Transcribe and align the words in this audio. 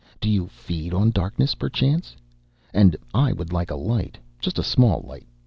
Do 0.19 0.27
you 0.29 0.47
feed 0.47 0.95
on 0.95 1.11
darkness, 1.11 1.53
perchance?... 1.53 2.15
And 2.73 2.97
I 3.13 3.31
would 3.33 3.53
like 3.53 3.69
a 3.69 3.75
light... 3.75 4.17
just 4.39 4.57
a 4.57 4.63
small 4.63 5.01
light... 5.07 5.27